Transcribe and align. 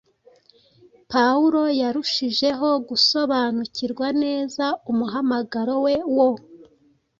Pawulo 1.11 1.61
yarushijeho 1.81 2.67
gusobanukirwa 2.87 4.07
neza 4.23 4.65
umuhamagaro 4.91 5.73
we 5.85 5.95
wo 6.15 6.29